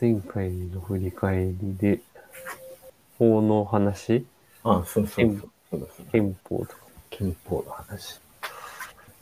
[0.00, 2.00] 前回の振り返りで、
[3.18, 4.24] 法の話？
[4.64, 5.50] あ、そうそうそう。
[5.70, 6.06] そうですね。
[6.12, 6.76] 憲法とか。
[7.10, 8.18] 憲法の話。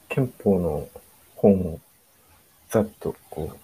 [0.09, 0.88] 憲法の
[1.35, 1.80] 本を
[2.71, 3.59] ざっとこう、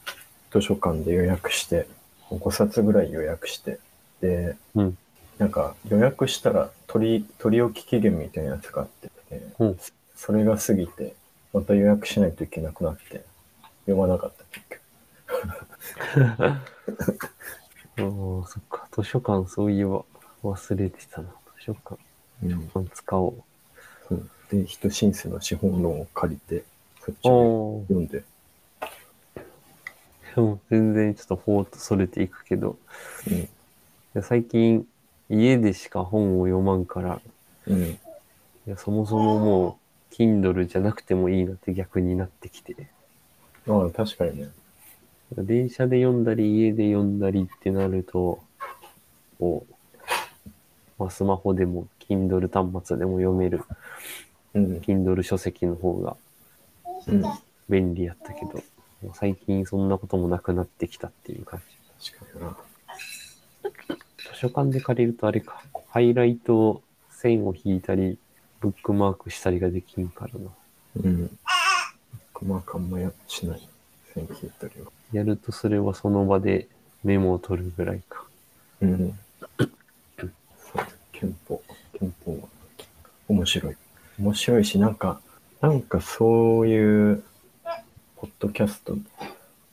[0.50, 1.86] 図書館で予約して、
[2.30, 3.78] 5冊ぐらい予約して、
[4.20, 4.98] で、うん。
[5.38, 9.78] なんか予約したら取り、取り置き期限みたいなやつがあって、でうん
[10.16, 11.14] それが過ぎて、
[11.52, 13.24] また予約しないといけなくなって、
[13.86, 14.83] 読まなかった結局。
[16.16, 16.62] あ
[17.96, 18.88] あ、そっか。
[18.92, 20.04] 図書館、そういえば
[20.42, 21.28] 忘れてたな。
[21.58, 21.98] 図書館、
[22.42, 23.34] うん、使おう。
[24.08, 26.64] そうで、人申請の資本論を借りて、
[27.00, 28.24] そっちを読んで、
[30.34, 32.76] でも全然ちょっとフォーとそれていくけど、
[33.28, 33.48] うん、い
[34.14, 34.86] や最近
[35.28, 37.20] 家でしか本を読まんから、
[37.68, 37.98] うん、い
[38.66, 39.78] やそもそもも
[40.10, 42.74] う Kindle じゃなくてもいいなって逆になってきて。
[43.68, 44.48] ああ、確かにね。
[45.38, 48.40] 電車で読んだり家で読んだりってなると、
[49.38, 50.50] こう、
[50.98, 53.62] まあ、スマホでも Kindle 端末でも読める
[54.54, 56.16] うん、Kindle 書籍の方が
[57.06, 57.22] うん、
[57.68, 58.52] 便利やったけど、
[59.02, 61.60] もう最近そんなこともなくなってきたっていう感
[62.00, 62.12] じ。
[62.12, 62.56] 確かにな。
[64.32, 68.18] 図書館で借りるとあれか、ハイライト線を引いたり、
[68.60, 70.50] ブックマークしたりができんからな。
[71.04, 71.38] うん。
[72.42, 73.68] まあ、あんまやしない。
[74.12, 74.90] 線引いたりは。
[75.14, 76.66] やるとそれはその場で
[77.04, 78.24] メモを取るぐらいか。
[78.80, 79.18] うん。
[81.12, 81.62] 憲法。
[81.96, 82.48] 憲法は
[83.28, 83.76] 面白い。
[84.18, 85.20] 面白いし、なんか、
[85.60, 87.22] なんかそういう、
[88.16, 88.96] ポッドキャスト、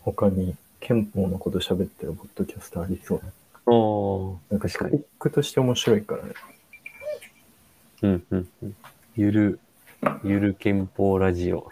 [0.01, 3.25] 他に憲法のこと喋ってるポッドキャストありそうな。
[3.25, 4.97] ああ、なんかトピ。
[4.97, 6.33] ックとして面白いからね。
[8.03, 8.75] うんうんうん。
[9.15, 9.59] ゆる、
[10.23, 11.67] ゆる憲法ラジオ。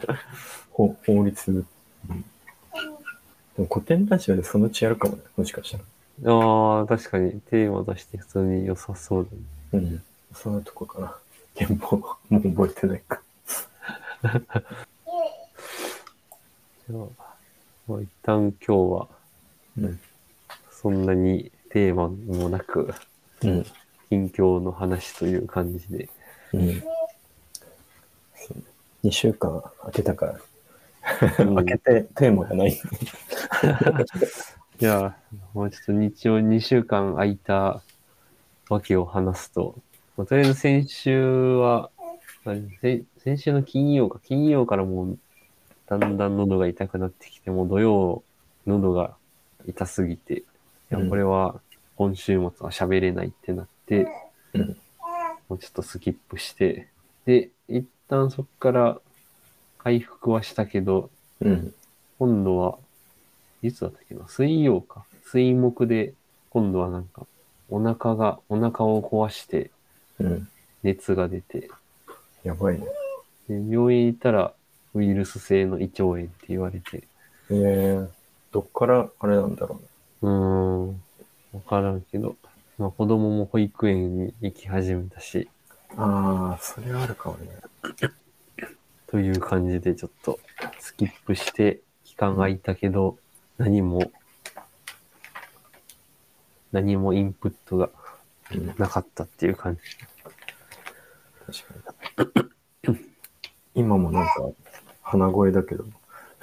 [0.72, 1.66] 法法律。
[2.08, 2.24] うん
[3.56, 5.22] でも古典ラジオでそのうちやるかもね。
[5.36, 5.84] もしかしたら。
[6.32, 9.28] ああ、確かにテーマ出して普通に良さそう
[9.72, 9.84] だね。
[9.84, 10.02] うん。
[10.34, 11.16] そんなとこかな。
[11.54, 13.20] 憲法、もう覚えてないか。
[14.22, 17.06] じゃあ、
[17.86, 19.08] まあ、一旦今日は
[19.78, 20.00] うん。
[20.70, 22.92] そんなにテーマもなく、
[23.42, 23.66] うん。
[24.10, 26.08] 近況の話という感じで。
[26.52, 26.80] うん。
[26.80, 28.62] そう
[29.04, 30.32] 2週間空けたから、
[31.40, 32.80] うん 空けてテーマがない。
[34.80, 35.16] いや、
[35.52, 37.82] もうちょっと日曜2週間空いた
[38.68, 39.76] わけを話すと、
[40.16, 41.90] まあとりあえず先週は、
[43.18, 45.18] 先週の金曜か、金曜からもう
[45.86, 48.22] だんだん喉が痛くなってきて、もう土曜
[48.66, 49.16] 喉が
[49.66, 50.44] 痛すぎて、い
[50.90, 51.60] や、うんこれは
[51.96, 54.08] 今週末は喋れないってなって、
[54.54, 54.76] うん。
[55.48, 56.88] もうちょっとスキップして、
[57.26, 59.00] で、一旦そっから
[59.78, 61.74] 回復はしたけど、うん。
[62.18, 62.78] 今度は、
[63.66, 65.06] いつだったっけな水曜か。
[65.24, 66.12] 水木で、
[66.50, 67.26] 今度はなんか、
[67.70, 69.70] お腹が、お腹を壊して、
[70.20, 70.48] うん。
[70.82, 71.70] 熱が出て、
[72.42, 72.84] やばいね。
[73.48, 74.52] で病院行ったら、
[74.92, 77.04] ウイルス性の胃腸炎って言われて、
[77.50, 78.08] えー、
[78.52, 79.80] どっからあれなんだろ
[80.20, 80.88] うーん、
[81.54, 82.36] わからんけど、
[82.76, 85.48] まあ子供も保育園に行き始めたし、
[85.96, 86.00] う。
[86.00, 87.48] ああ、それはあるかもね。
[89.06, 90.38] という感じでちょっと
[90.80, 93.16] スキップして、期間空いたけど、
[93.58, 94.10] 何も、
[96.72, 97.90] 何もインプットが
[98.76, 99.80] なかったっていう感じ。
[102.16, 102.98] かに。
[103.74, 104.32] 今もなんか、
[105.02, 105.84] 鼻声だけど。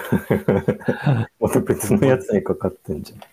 [1.40, 3.20] また別のやつにかかってんじゃん。
[3.20, 3.24] い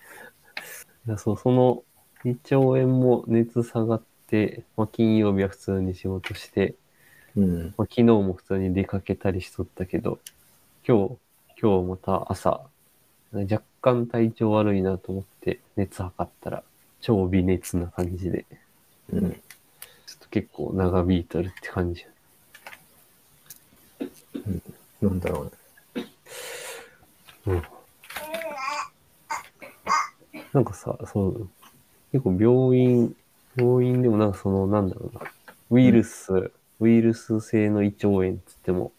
[1.07, 1.83] やそう、その
[2.25, 6.75] 胃腸炎も熱下がって、まあ、金曜日は普通に仕事して、
[7.35, 7.63] うん。
[7.77, 10.19] まあ、昨日も普通に出かけたりしとったけど、
[10.87, 11.17] 今日、
[11.61, 12.65] 今日また朝、
[13.31, 16.63] 若干体調悪いなと思って熱測ったら、
[17.01, 18.45] 超微熱な感じで、
[19.11, 19.31] うん。
[19.31, 22.05] ちょっと結構長引いとるって感じ。
[25.01, 25.51] なんだろ
[25.95, 26.05] うね。
[27.47, 27.63] うん。
[30.51, 31.49] なんかさ、そう、
[32.11, 33.15] 結構病院、
[33.55, 35.21] 病院でもなんかその、なんだろうな、
[35.69, 38.91] ウイルス、ウイルス性の胃腸炎っつっても、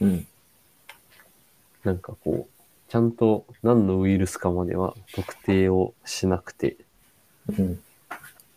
[0.00, 0.26] うん。
[1.84, 2.55] なんかこう、
[2.88, 6.76] ちゃんと何のウイルスかまでは特定をしなくて、
[7.48, 7.82] うん。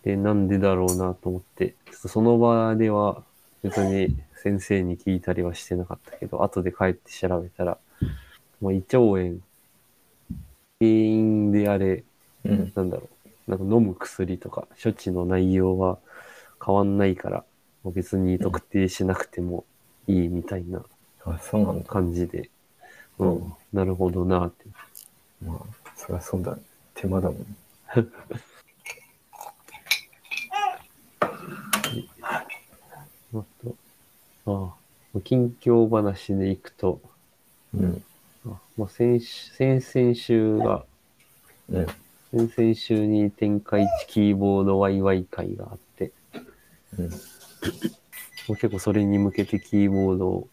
[0.04, 3.24] で、なんでだろうなと思って、ちょっとその場では
[3.64, 7.78] 別に先生に聞いたりはしてなかったけど、後で帰って調べたら、
[8.62, 9.38] まあ、胃腸炎、
[10.80, 12.04] 原因であれ、
[12.46, 12.72] うん。
[12.76, 13.10] なんだろ
[13.48, 15.98] う、なんか飲む薬とか処置の内容は
[16.64, 17.44] 変わんないから、
[17.84, 19.66] もう別に特定しなくても
[20.08, 20.84] いいみたいな。
[21.88, 22.50] 感じで、
[23.20, 24.66] ううんん、なるほどなって。
[25.44, 25.60] まあ、
[25.96, 26.62] そりゃそうだね。
[26.96, 27.58] 手間だもん。
[33.32, 33.76] あと、
[34.46, 34.74] あ
[35.16, 37.00] あ、近況話でいくと、
[37.74, 38.04] うん。
[38.46, 40.86] あまあ、先週先々週が、
[41.70, 41.88] うん。
[42.48, 46.12] 先々週に天下一キーボードワイワイ会があって、
[46.98, 47.10] うん。
[47.10, 47.16] も
[48.50, 50.48] う結構それに向けてキーボードを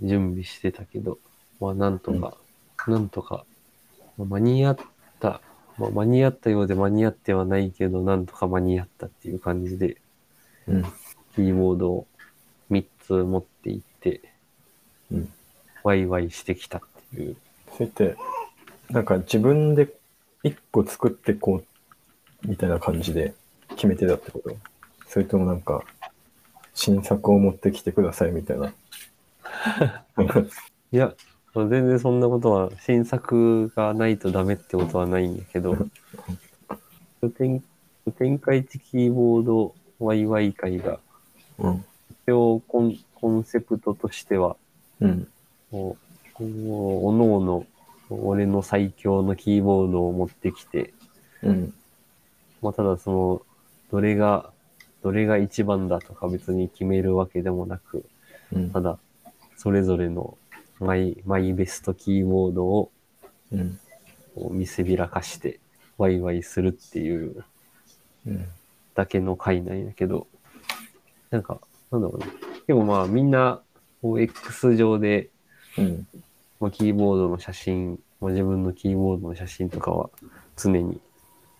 [0.00, 1.18] 準備してたけど、
[1.64, 2.36] まあなんとか、
[2.86, 3.46] なんとか、
[4.18, 4.78] まあ間に合っ
[5.18, 5.40] た、
[5.78, 9.96] まあ、間に合ったようで間に合ってはないけど、なんとか間に合ったっていう感じで、
[10.66, 10.82] うん。
[11.34, 12.06] キーボードを
[12.70, 14.20] 3つ持っていって、
[15.10, 15.32] うん。
[15.82, 16.80] ワイワイしてきたっ
[17.14, 17.36] ていう。
[17.72, 18.14] それって、
[18.90, 19.88] なんか自分で
[20.42, 21.62] 一個作ってこ
[22.44, 23.32] う、みたいな感じで
[23.70, 24.54] 決めてたってこと？
[25.08, 25.82] それともなんか、
[26.74, 28.68] 新作を持ってきてくださいみたいな？
[30.92, 31.14] いや、
[31.54, 35.76] 全然そんなことは、新作がないとダメってことはないんやけど、
[37.38, 37.62] 展
[38.18, 40.98] 展開的キーボードワイワイ会が、
[41.58, 41.84] うん。
[42.26, 44.56] 一応コンコンセプトとしては、
[45.00, 45.28] うん。
[45.70, 45.96] お
[46.40, 47.66] のおの、
[48.10, 50.92] 俺の最強のキーボードを持ってきて、
[51.42, 51.74] うん。
[52.60, 53.42] まあ、ただその、
[53.90, 54.50] どれが、
[55.02, 58.04] どれが一番だとか別に決めるわけでもなく、
[58.52, 58.80] うんた。
[58.80, 58.98] だ、
[59.56, 60.36] それぞれの
[60.80, 62.90] マイ、マイベストキーボードを
[63.52, 63.78] うん。
[64.34, 65.60] こう見せびらかして、
[65.96, 67.44] ワイワイするっていう
[68.26, 68.46] うん。
[68.94, 70.26] だけの回なんやけど、
[71.30, 71.60] なんか、
[71.90, 72.26] なんだろうな。
[72.66, 73.62] でもまあみんな、
[74.02, 75.30] こう X 上で、
[75.78, 76.06] うん。
[76.60, 80.10] まあ、キーボードの写真、まあ、自分のキーボードの写真とかは
[80.56, 81.00] 常に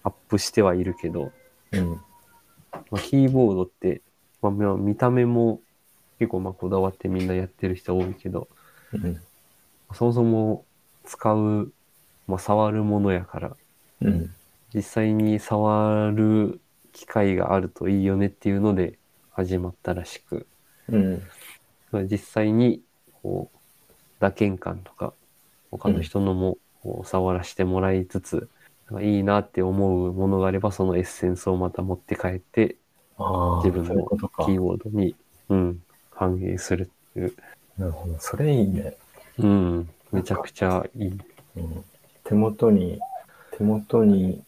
[0.02, 1.32] アップしてはいるけど、
[1.72, 1.90] うん。
[1.90, 2.00] ま
[2.93, 4.02] あ、キーボードって、
[4.40, 5.60] まあ、まあ見た目も
[6.19, 8.49] 結構まあこだわってみんなやってる人多いけど、
[8.94, 9.20] うん。
[9.93, 10.64] そもそも
[11.05, 11.73] 使う、
[12.26, 13.56] まあ、触るものやから、
[14.00, 14.35] うん。
[14.75, 16.61] 実際に触る
[16.93, 18.99] 機会があるといいよねっていうので
[19.31, 20.46] 始まったらしく、
[20.88, 21.23] うん。
[22.11, 22.82] 実際に
[23.23, 23.58] こう
[24.19, 25.12] 打鍵感とか
[25.70, 26.58] 他の人のも
[27.05, 28.49] 触らせてもらいつつ、
[28.91, 32.76] なんかいいなって思うものがあればそのエッセンスをまた持って帰って
[33.64, 34.05] 自分の
[34.44, 34.52] キ。
[34.52, 35.14] ーボードに、
[35.49, 37.35] うん、反映するっていう、
[37.79, 38.17] なるほど。
[38.19, 38.97] それいいね。
[39.38, 41.09] うん、めちゃくちゃいい。
[41.56, 41.85] うん、
[42.25, 43.00] 手元に、
[43.56, 44.43] 手元に、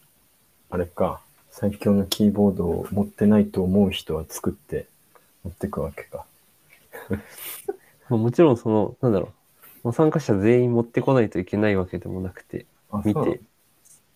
[0.70, 1.20] あれか、
[1.50, 4.86] 最強のキーボードを持ってないと思う人は作って
[5.42, 6.26] 持ってくわけか。
[8.08, 13.40] まあ、もちろんその、なんだろう、まあ参加者全員持ってこないといけないわけでもなくて、あ、見て、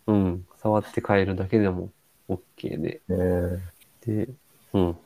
[0.07, 1.89] うん、触って帰るだけでも
[2.29, 3.59] OK で、えー
[4.05, 4.29] で、
[4.73, 4.97] うん。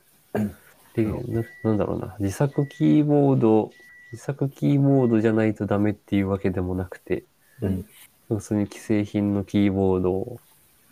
[0.95, 3.71] で、ななんだろうな、自作キーボード、
[4.15, 7.25] 自作キーボードじゃないとダメっていうわけでもなくて、
[7.61, 7.85] うん。
[8.29, 10.39] 普通に既製品のキーボードを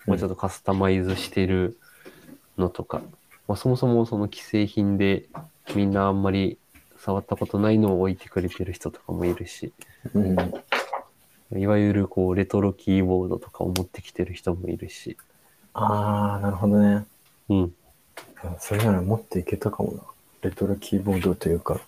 [0.05, 1.77] もうちょっとカスタマイズしてる
[2.57, 3.01] のとか、
[3.47, 5.23] まあ、そもそもその既製品で
[5.73, 6.57] みんなあんまり
[6.97, 9.71] 触ったことないのを置いてくれてる人とかもいるし、
[10.13, 11.57] うん。
[11.57, 15.15] いわゆるこうレトロキーボードとかを持ってきてる人もいるし、
[15.73, 17.05] ああ、なるほどね。
[17.47, 17.73] うん。
[18.43, 19.99] あそれなら持っていけたかもな。
[20.41, 21.79] レトロキーボードというか、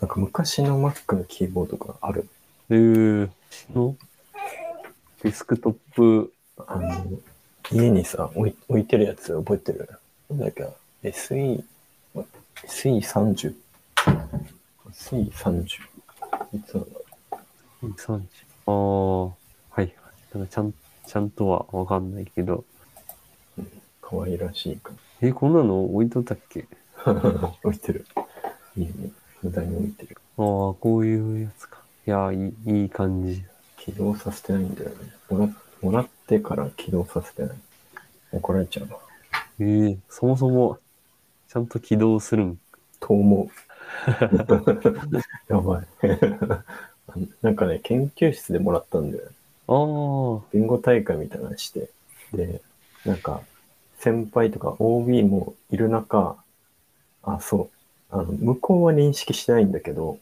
[0.00, 2.28] なんか昔の Mac のキーボードがある。
[2.68, 3.30] えー、
[3.74, 3.96] の
[5.22, 6.32] デスクトップ、
[6.66, 7.06] あの、
[7.70, 9.88] 家にさ、置い置いてるやつ覚えてる？
[10.30, 10.68] なんだっけな
[11.04, 11.62] ?SE、
[12.66, 13.54] SE30。
[14.90, 15.64] SE30。
[15.64, 16.98] いつなんだ
[17.82, 18.26] ろ3時。
[18.66, 19.94] ああ、はい。
[20.34, 20.74] なんかちゃん、
[21.06, 22.64] ちゃんとはわかんないけど、
[23.58, 23.62] う
[24.00, 26.66] 可愛らしいかえ、こんなの置いとったっけ？
[27.06, 27.54] な。
[27.64, 28.06] 置いてる。
[28.76, 29.12] 家に、
[29.42, 30.16] 無駄に置いてる。
[30.38, 31.80] ああ、こういうやつか。
[32.06, 33.44] いや、いいいい感じ。
[33.78, 34.96] 起動させてないんだよね。
[35.28, 35.48] もら
[35.82, 37.56] もらってから起動させてない。
[38.32, 38.96] 怒られちゃうな。
[39.60, 40.78] ええそもそも、
[41.48, 42.58] ちゃんと起動するん？
[43.00, 43.48] と思う。
[45.48, 45.86] やばい。
[47.42, 49.30] なんかね、研究室でもらったんだよね。
[49.68, 51.90] ああ、ビンゴ大会みたいなのして。
[52.32, 52.60] で、
[53.04, 53.42] なんか、
[53.98, 56.36] 先輩とか OB もいる中、
[57.22, 57.75] あ、そう。
[58.10, 60.18] あの、向こうは認識してないんだけど、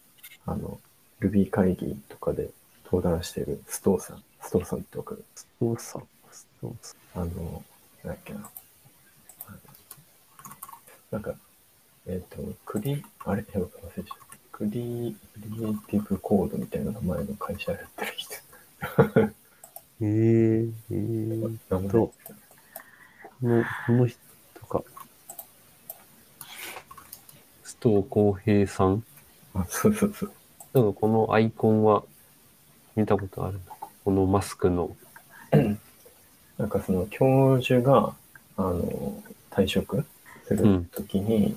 [0.46, 0.78] あの、
[1.20, 2.50] Ruby 会議とかで
[2.84, 4.22] 登壇してるストーさん。
[4.42, 5.24] ストーさんってわかる？
[5.34, 7.62] ストーサー、ストーサあの、
[8.04, 8.50] なんだっけな。
[11.10, 11.34] なんか、
[12.06, 14.36] えっ、と、クリ、あれ、やばい忘れちゃった。
[14.52, 18.34] クリ、クリエイティブコードみたいな名前の会社やってる人。
[18.82, 19.32] ー。
[20.00, 20.96] ええええ
[21.70, 22.14] 名前と、こ
[23.42, 24.18] の、この人
[24.68, 24.82] か。
[27.64, 29.04] 須藤浩平さん
[29.52, 30.32] あ、そうそうそう。
[30.72, 32.02] なんかこのアイコンは
[32.96, 33.60] 見たことあるな。
[34.04, 34.96] このマスクの
[36.58, 38.14] なんかその教授が、
[38.56, 40.06] あの、退職
[40.46, 41.56] するときに、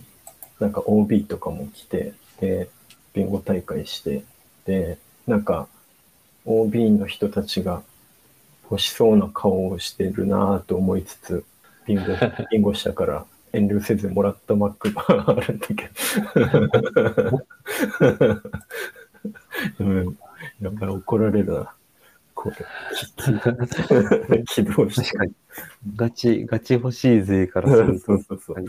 [0.60, 2.70] なんか OB とかも来て、で、
[3.14, 4.24] ビンゴ大会して、
[4.66, 5.68] で、なんか
[6.46, 7.82] OB の人たちが
[8.70, 11.46] 欲しそうな顔をしてるなぁと思いつつ、
[11.86, 12.04] ビンゴ、
[12.52, 13.26] ビンゴしたから
[13.58, 15.90] 遠慮せずもらったマックが あるんだけ
[17.30, 17.44] ど。
[19.80, 20.18] うん、
[20.62, 21.74] やっぱり怒られるな。
[22.36, 22.56] これ、
[24.46, 25.34] 起動して確かに。
[25.96, 28.06] ガチ、ガチ欲しい勢からすると。
[28.06, 28.66] そうそうそう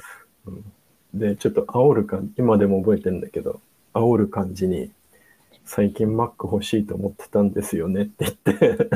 [0.46, 0.64] うん
[1.14, 3.60] で、ちょっと煽る感今でも覚えてるんだけど、
[3.94, 4.90] 煽る感じに、
[5.64, 8.90] 最近 Mac 欲しいと思ってたんですよねって言って、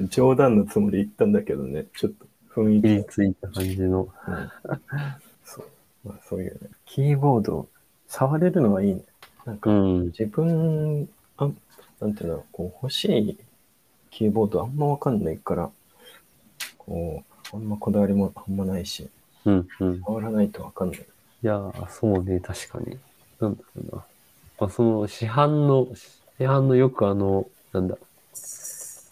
[0.09, 4.09] 冗談のつもり言ったんだけどね、ちょっと雰囲気切りついた感じの。
[4.29, 4.51] うん
[5.45, 5.67] そう。
[6.05, 6.71] まあそういうね。
[6.87, 7.69] キーボード、
[8.09, 9.03] 触れるのはいいね。
[9.45, 10.05] なんかうん。
[10.07, 11.51] 自分、あ
[12.01, 13.39] なんていうの、こう欲しい
[14.11, 15.71] キーボードあんまわかんないから、
[16.79, 19.09] こう、あんまこだわりもあんまないし、
[19.45, 19.69] うん。
[19.81, 20.01] うん。
[20.03, 21.01] 触らないとわかんない。
[21.01, 22.99] いやー、そうね、確かに。
[23.41, 24.05] なんだろうな。
[24.61, 27.97] まあ、その市販の、市販のよくあの、なんだ、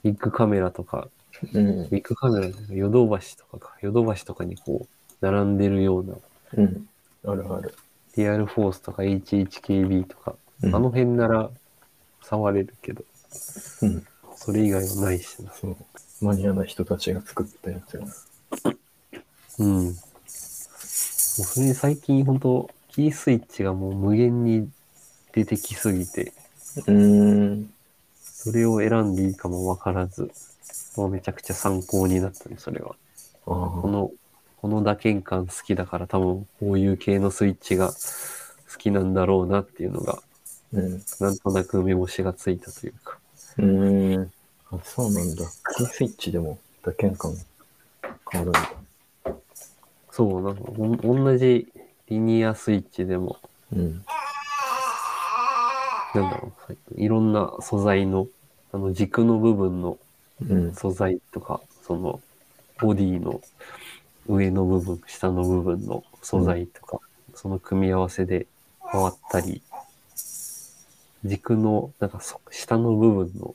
[0.02, 1.09] ビッグカメラとか、
[1.52, 1.88] うん。
[1.90, 6.14] ビッグカメラ、ヨドバシとかか、ヨドバシとかにこう、並んでるような、
[6.55, 6.88] うん。
[7.25, 7.75] あるある。
[8.17, 11.50] リアルフォースとか H1KB とか、うんあの辺なら
[12.21, 13.05] 触れるけど、
[13.83, 14.05] うん。
[14.35, 15.52] それ以外はないしな。
[15.52, 15.76] そう。
[16.21, 18.07] マニアな人たちが作ったやつが。
[19.61, 19.85] うん。
[19.85, 19.95] もう
[21.47, 24.69] それに最近本当キースイッチがもう無限に
[25.33, 26.33] 出てきすぎて、
[26.76, 27.73] うーん。
[28.40, 30.30] それを選んでいいかもわからず、
[30.97, 32.95] もうめちゃくちゃ参考になったね、それは。
[33.45, 34.12] この、
[34.61, 40.23] この打鍵感好きだから多分こういう系のスイッチが好きなんだろうなっていうのが、
[40.73, 41.02] うん。
[41.18, 43.18] なんとなく目星がついたというか。
[43.57, 44.33] うーん。
[44.71, 45.45] あ、そうなんだ。
[45.76, 47.35] キースイッチでも打鍵感
[48.30, 48.73] 変わるんだ。
[50.12, 51.66] そう、なんかおん同じ
[52.09, 53.37] リニアスイッチでも、
[53.73, 54.04] うん。
[56.15, 58.27] なんだろう、いろんな素材の、
[58.73, 59.99] あの軸の部分の
[60.41, 60.75] うん。
[60.75, 62.21] 素材とか、その
[62.81, 63.41] ボディの
[64.29, 67.00] 上の部分、下の部分の素材とか、
[67.35, 68.47] その組み合わせで
[68.93, 69.62] 変わったり、
[71.25, 73.55] 軸の、なんかそ下の部分の、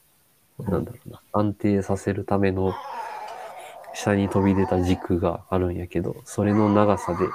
[0.60, 2.74] なんだろうな、安定させるための
[3.94, 7.26] 下に飛び出た軸があるんやけど、それの長さで、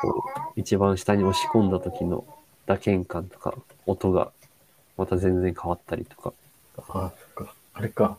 [0.00, 0.24] こ
[0.56, 2.24] う一番下に押し込んだ時の
[2.66, 3.54] 打鍵感とか、
[3.86, 4.32] 音が
[4.96, 6.32] また全然変わったりとか、
[6.76, 7.54] あ、そっか。
[7.74, 8.18] あれか。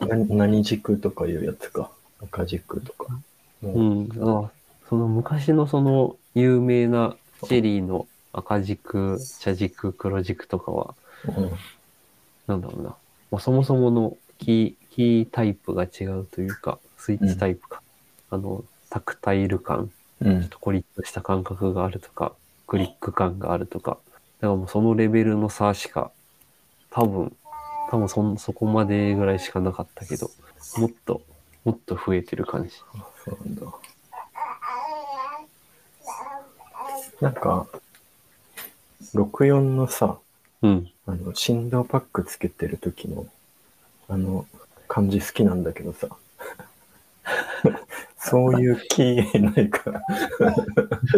[0.00, 1.90] な何軸とかいうやつか。
[2.22, 3.18] 赤軸とか。
[3.62, 4.50] もううん、あ
[4.88, 10.94] その昔のその有名なチェリーの赤軸、茶軸、黒軸とかは、
[11.26, 11.52] うん
[12.46, 12.96] なんだろうな、
[13.30, 17.82] まあ、そもそものキー、キータイプが違うというか、スイッチタイプか。
[18.30, 22.34] あの、タクタイル感、うんちょっとコリッとした感覚があるとか、
[22.70, 23.98] クリック感があるとか、
[24.40, 26.12] だからもうそのレベルの差しか、
[26.90, 27.36] 多分、
[27.90, 30.30] 多分そんそこまでぐらいしかなかったけど、
[30.76, 31.20] もっと、
[31.64, 32.76] もっと増えてる感じ。
[32.94, 33.66] あそうなんだ。
[37.20, 37.66] なんか、
[39.14, 40.18] 64のさ、
[40.62, 40.92] うん。
[41.06, 43.26] あの、振動パックつけてる時の、
[44.08, 44.46] あの、
[44.86, 46.06] 感じ好きなんだけどさ。
[48.22, 50.02] そういうキーないから、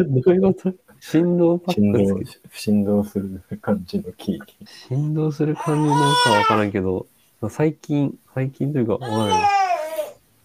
[0.09, 0.73] どういうこと？
[1.00, 4.40] 振動パック振動する感じのキー。
[4.88, 7.06] 振動する感じなんかわからんけど、
[7.50, 9.35] 最近、最近というか、わからんよ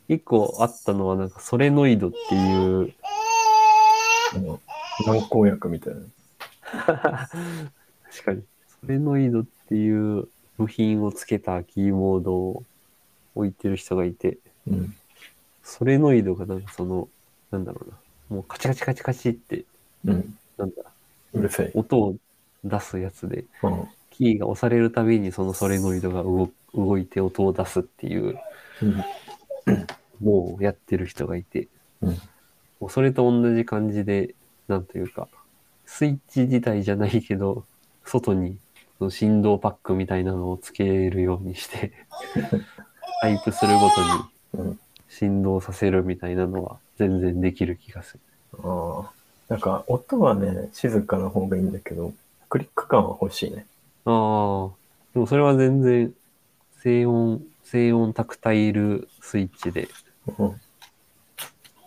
[0.07, 2.37] 一個あったのはなんかソレノイドってい
[2.83, 2.93] う、
[4.35, 4.59] あの、
[5.05, 6.01] 軟膏薬みたいな。
[7.29, 8.41] 確かに。
[8.81, 12.63] ソレノイドっていう部品をつけたキーボードを
[13.35, 14.95] 置いてる人がいて、うん。
[15.67, 17.09] ソレノイドがなんかその、
[17.51, 17.97] なんだろうな。
[18.29, 19.65] もうカチカチカチカチって、
[20.05, 20.37] うん。
[20.57, 20.75] なんだ、
[21.33, 21.71] うるさい。
[21.75, 22.15] 音を
[22.63, 23.87] 出すやつで、うん。
[24.11, 28.39] キーが押されるたびにそのソレノイドが動動いて音を出すっていう
[28.81, 29.03] うん。
[30.23, 31.67] のをやってる人がいて、
[32.01, 32.17] うん。
[32.79, 34.35] もうそれと同じ感じで、
[34.69, 35.27] なんというか、
[35.85, 37.65] スイッチ自体じゃないけど、
[38.05, 38.57] 外に
[38.99, 41.91] その振動パックみたいなのをつけるようにして、
[43.19, 44.79] タイプするごとにうん。
[45.09, 48.19] 振動させるみたいなのは全然できる気がする。
[48.63, 49.11] ああ。
[49.49, 52.13] なんか、音はね、静かな方がいいんだけど、
[52.49, 53.65] クリック感は欲しいね。
[54.05, 54.69] ああ、
[55.13, 56.13] でもそれは全然
[56.81, 59.87] 静音、静音タクタイルスイッチで
[60.37, 60.61] うん。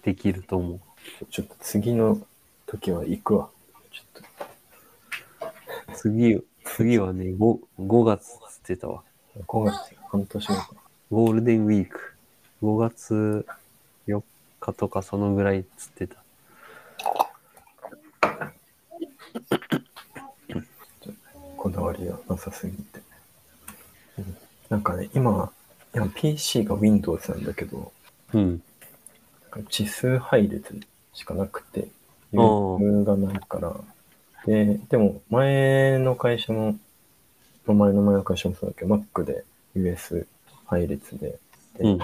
[0.03, 0.81] できると思う。
[1.27, 2.19] ちょっと次の
[2.67, 3.51] 時は行くわ。
[3.91, 4.23] ちょっ
[5.91, 9.03] と、次、次はね、5, 5月っつってたわ。
[9.47, 10.71] 5月、半年後か。
[11.11, 12.10] ゴールデンウィーク。
[12.63, 13.47] 5月
[14.07, 14.23] 4
[14.61, 16.17] 日とかそのぐらいっつってた。
[21.57, 23.01] こだわりがなさすぎて。
[24.19, 24.37] うん
[24.71, 25.51] なんかね、今、
[25.93, 27.93] 今 PC が Windows なんだけど、
[28.33, 28.63] うん。
[29.53, 30.81] なんか字数配列
[31.13, 31.89] しかなくて、
[32.33, 33.75] あー US がないから、
[34.47, 36.79] で、でも前の会社も、
[37.67, 40.25] まあ前の前の会社もそうだけど、Mac で US
[40.67, 41.37] 配列で、
[41.77, 41.99] でうん。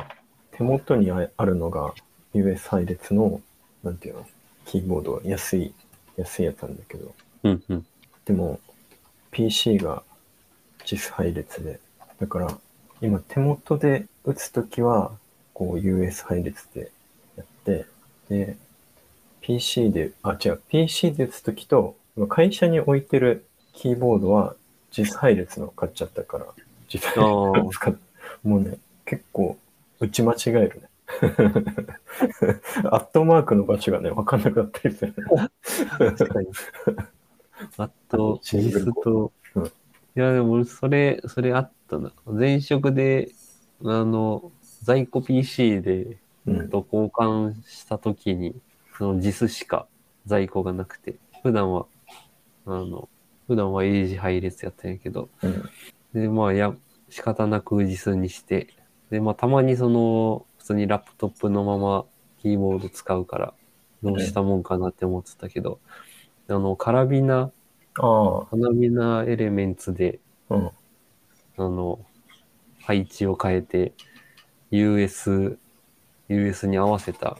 [0.57, 1.93] 手元にああるのが
[2.33, 3.41] US 配列の、
[3.83, 4.27] なんていうの、
[4.65, 5.75] キーボード、安い、
[6.17, 7.63] 安いやつなんだけど、うん。
[7.69, 7.87] うん。
[8.25, 8.59] でも
[9.31, 10.03] PC が
[10.85, 11.79] JIS 配列で、
[12.19, 12.59] だから
[13.01, 15.13] 今手元で打つときは
[15.53, 16.91] こう US 配列で
[17.37, 17.87] やって、
[18.29, 18.57] で、
[19.43, 24.57] PC で、あ、違う、PC で打つときと、今会社に置いてるキーボードは
[24.91, 26.47] JIS 配列の買っちゃったから、
[26.89, 27.95] JIS 配列を使っ
[28.43, 29.59] もうね、結構
[30.01, 30.89] 打ち間違えるね。
[32.91, 35.51] アットマークの場所がね、わかんなくなったりする、ね。
[35.99, 36.49] 確かに。
[37.79, 39.33] あと、シスグルコト。
[39.55, 39.71] うん
[40.17, 42.11] いや、でも俺、それ、それあったな。
[42.25, 43.33] 前職で、
[43.85, 44.51] あの、
[44.83, 46.71] 在庫 PC で、うん。
[46.71, 48.59] と交換したときに、
[48.97, 49.87] その JIS しか
[50.25, 51.85] 在庫がなくて、普段は、
[52.65, 53.11] あの、
[53.47, 55.69] 普段は英字配列やったんやけど、うん。
[56.15, 56.75] で、まあ、や、
[57.11, 58.69] 仕方なく JIS にして、
[59.11, 62.05] で、まあ、たまにその、普通にラップトップのまま
[62.43, 63.55] キーボード使うから、
[64.03, 65.81] どうしたもんかなって思ってたけど、
[66.49, 67.51] あの、カラビナ、
[67.99, 70.21] あカラビナエレメンツで、
[70.51, 70.67] あ、うん。
[70.67, 70.73] あ
[71.69, 72.05] の、
[72.83, 73.93] 配置を変えて、
[74.71, 75.59] US、
[76.29, 77.39] US に合わせた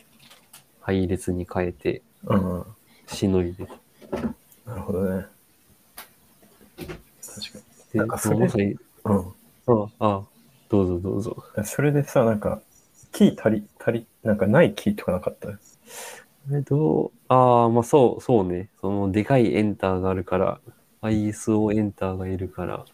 [0.81, 2.65] 配列に変えて、うん。
[3.07, 3.69] しのいで。
[4.65, 5.27] なるほどね。
[7.21, 7.59] 確か
[7.93, 8.77] で、なんかそれ。
[9.05, 9.35] うん。
[9.69, 10.23] ああ、
[10.69, 11.45] どうぞどうぞ。
[11.65, 12.61] それでさ、なんか、
[13.13, 15.49] キー足り、足り、なんかないキーとかなかった？
[16.53, 18.69] えどう、ああ、まあそう、そうね。
[18.81, 20.61] その、でかいエンターがあるから、
[21.03, 22.85] ISO エンターがいるから、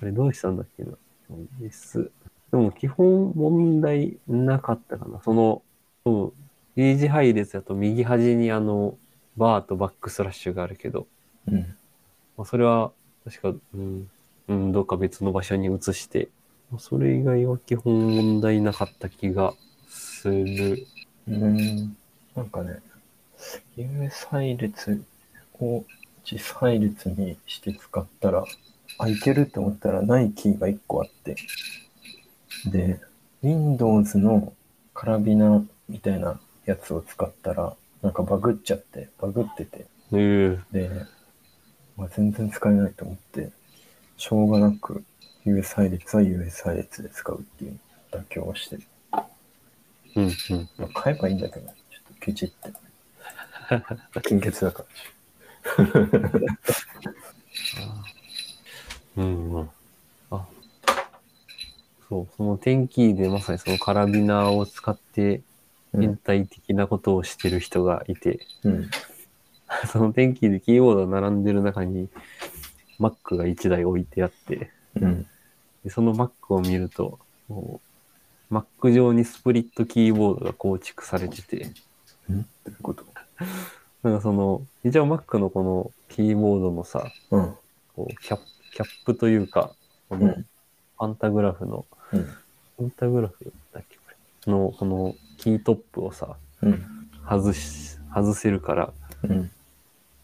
[0.00, 0.92] あれどうしたんだっけな
[1.62, 2.10] ？IS。
[2.50, 5.20] でも基本問題なかったかな。
[5.22, 5.62] その、
[6.04, 6.32] そう、
[6.76, 8.96] 英字配列だと右端にあの、
[9.36, 11.06] バーとバックスラッシュがあるけど、
[11.46, 11.58] うん。
[12.36, 12.92] まあ、それは
[13.24, 14.10] 確か、うん、
[14.48, 16.39] うん、どっか別の場所に移して、まあ
[16.78, 19.54] それ以外は基本問題なかった気が
[19.88, 20.86] する。
[21.28, 21.96] うん。
[22.36, 22.80] なんかね、
[23.76, 25.02] US 配列
[25.60, 25.84] を
[26.24, 28.44] 実配列にして使ったら、
[28.98, 31.36] あ、いけるって思ったらないキーが1個あって、
[32.66, 33.00] で、
[33.42, 34.52] Windows の
[34.94, 40.64] カラビナみたいなやつを使ったら、なんかバグっちゃって、バグってて、うん。
[40.72, 40.90] で、
[41.96, 43.50] まあ、全然使えないと思って、
[44.16, 45.02] しょうがなく
[45.44, 47.78] US 配列は US 配列で使うっていう
[48.12, 48.82] 妥協をしてる。
[50.16, 50.32] うん、うん。
[50.76, 51.74] まあ、買えばいいんだけど、ちょっ
[52.14, 52.72] とケチって。
[54.22, 54.84] 金欠だか
[55.78, 55.84] ら。
[59.16, 59.70] うん、うん。
[60.30, 60.46] あ、
[62.08, 65.42] そう、その天気でまさにそのカラビナを使って
[65.92, 66.00] うん。
[66.00, 68.90] 変態的なことをしてる人がいて、うん。
[69.90, 72.08] その天気でキーボードが並んでる中に
[72.98, 75.26] Mac が1台置いてあって、うん。
[75.84, 77.80] でその Mac を見ると、も
[78.50, 81.72] う Mac 上にスプリットキーボードが構築されてて、
[82.28, 82.42] うん？
[82.42, 83.04] どういうこと？
[84.02, 87.54] なんかその、一応 Mac のこのキーボードのさ、うん。
[87.94, 89.74] こうキャップキャップというか、
[90.08, 90.46] このうん。
[90.98, 92.24] パンタグラフの、うん。
[92.78, 93.96] パンタグラフだっけ？
[93.96, 94.02] こ
[94.46, 97.08] れの、このキートップをさ、うん。
[97.28, 99.50] 外し、外せるから、うん。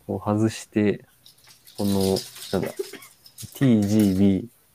[0.07, 1.05] こう外して、
[1.77, 2.17] この、
[2.53, 2.75] なんだ、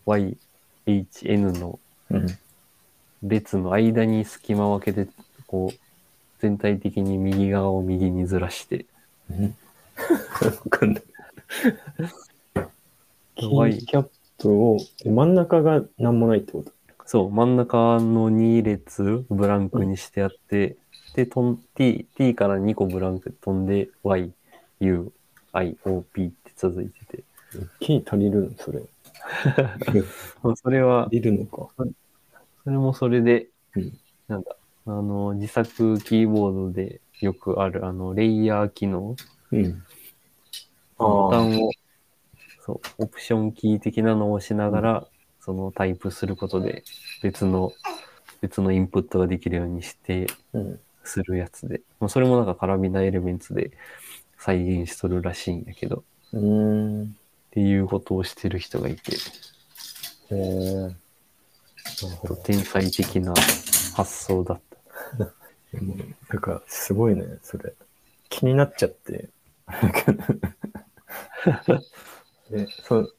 [0.06, 2.28] TGBYHN のうん。
[3.24, 5.12] 列の間に隙間を空けて、
[5.46, 5.78] こう、
[6.40, 8.88] 全体的に右側を右にずらして、
[9.30, 9.44] うん。
[9.46, 9.52] わ
[10.72, 11.04] かんない。
[13.36, 14.08] キーキャッ
[14.40, 16.72] プを、真ん中が何もないってこと？
[17.06, 20.78] そう、真ん中の2列ブランクにしてあって、
[21.14, 24.32] で、とん T、T から2個ブランク飛んで、Y、
[24.80, 25.12] U、
[25.54, 27.24] I、O、P って続いてて。
[27.80, 28.58] キー足りるの？
[28.58, 28.82] それ。
[30.44, 31.70] まあそれは足、りるのか。
[32.63, 34.00] それもそれで、うん。
[34.28, 39.15] なんだ、あの、自作キーボードでよくある、あの、レイヤー機能。
[39.52, 39.84] うん。
[40.98, 41.72] ボタンを、
[42.60, 45.08] そう、オプションキー的なのを押しながら、
[45.39, 46.84] そのタイプすることで、
[47.24, 47.74] 別の、
[48.41, 50.80] 別のインプットができるようにして、うん。
[51.04, 53.72] するやつで、まあ、それもなんかカラビナエレメンツで
[54.38, 57.15] 再現しとるらしいんやけど、うーん。
[57.52, 59.12] っていうことをしてる人がいて、
[60.32, 60.96] へ。
[62.46, 63.34] 天才的な
[63.94, 64.62] 発想だっ
[65.18, 65.26] た。
[66.30, 67.74] なんか、すごいね、それ。
[68.30, 69.30] 気になっちゃって。
[72.54, 73.14] え、そう、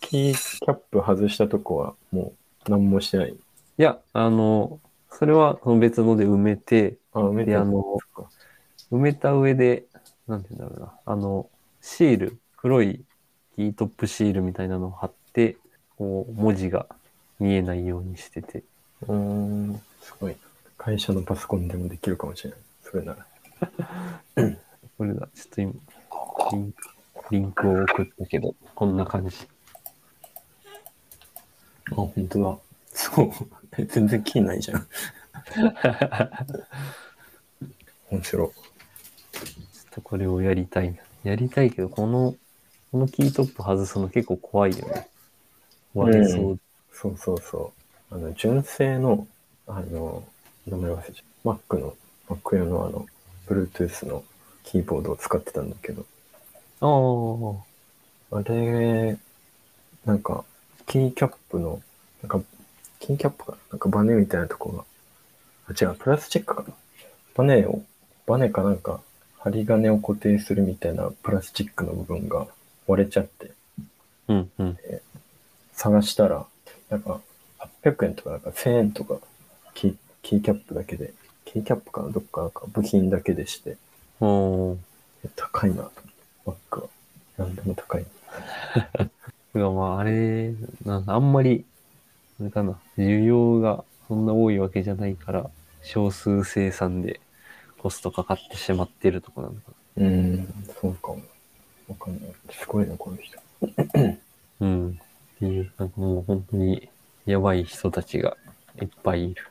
[0.00, 2.34] キーキャップ外したとこはも
[2.66, 3.32] う何もしてない？
[3.32, 3.36] い
[3.78, 4.78] や、あの、
[5.10, 7.98] それはその別ので埋めて、あ、埋めてであの
[8.92, 9.86] 埋めた上で、
[10.28, 11.50] なんて言うんだろうな、あの、
[11.80, 13.04] シール、黒い
[13.56, 15.56] キートップシールみたいなのを貼って、
[15.96, 16.86] こう、文字が
[17.40, 18.62] 見えないようにしてて、
[19.02, 20.36] うーん、すごい。
[20.76, 22.58] 会社のパソコンでもできるかもしれない。
[22.82, 23.26] それなら。
[24.98, 25.72] これだ、ちょっと今、
[26.52, 26.82] リンク、
[27.30, 29.36] リンクを送ったけど、こんな感じ。
[31.92, 32.58] あ、本当だ。
[32.92, 33.30] そう。
[33.78, 34.86] え全然気ないじゃん。
[38.10, 38.48] 面白い。
[38.48, 38.50] ちょっ
[39.92, 40.98] とこれをやりたいな。
[41.24, 42.34] やりたいけど、この、
[42.92, 45.08] このキートップ外すの結構怖いよね。
[45.94, 46.58] 割れそう。
[46.92, 47.72] そうそうそ
[48.10, 48.14] う。
[48.14, 49.26] あの、純正の、
[49.66, 50.24] あの、
[50.66, 51.48] 名前忘れちゃう。
[51.48, 51.94] Mac の、
[52.28, 53.06] Mac 用のあの、
[53.48, 54.24] Bluetooth の
[54.64, 56.06] キーボードを使ってたんだけど、
[56.80, 59.18] ああ、あれ、
[60.04, 60.44] なんか、
[60.86, 61.82] キーキャップの、
[62.22, 62.40] なんか、
[63.00, 63.58] キーキャップかな？
[63.72, 64.84] なんかバネみたいなとこが、
[65.68, 66.74] あ、違う、プラスチックかな？
[67.34, 67.82] バネを、
[68.26, 69.00] バネかなんか、
[69.38, 72.46] 針金を固定するみたいなプラスチックの部分が
[72.86, 73.52] 割れちゃって、
[74.28, 74.78] うんうん。
[75.72, 76.46] 探したら、
[76.90, 77.20] なんか、
[77.58, 79.18] 800円とか、なんか1000円とか、
[79.74, 81.12] キー、キーキャップだけで、
[81.44, 82.10] キーキャップかな？
[82.10, 83.76] どっかなんか部品だけでして、
[84.18, 85.90] 高いなと思って、
[86.46, 86.88] バッグは。
[87.38, 88.04] なんでも高い。
[89.52, 91.64] てかまあ、あれ、なんだあんまり、
[92.40, 95.50] あれかな、需要がそんな多いわけじゃないから、
[95.82, 97.20] 少数生産で
[97.78, 99.60] コストかかってしまってるとこなのか
[99.96, 101.22] うーん、そうかも。
[101.88, 102.30] わかんない。
[102.50, 103.38] すごいな、この人。
[103.98, 104.16] な。
[104.60, 104.90] うん。
[104.90, 106.88] っていう、なんかもう本当に
[107.26, 108.36] やばい人たちが
[108.80, 109.42] いっぱいいる。